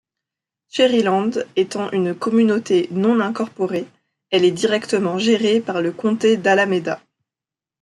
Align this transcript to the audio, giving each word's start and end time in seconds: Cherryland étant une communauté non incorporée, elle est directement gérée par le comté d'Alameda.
Cherryland 0.69 1.45
étant 1.55 1.91
une 1.91 2.15
communauté 2.15 2.87
non 2.89 3.19
incorporée, 3.19 3.85
elle 4.31 4.45
est 4.45 4.49
directement 4.49 5.19
gérée 5.19 5.59
par 5.61 5.79
le 5.79 5.91
comté 5.91 6.37
d'Alameda. 6.37 7.03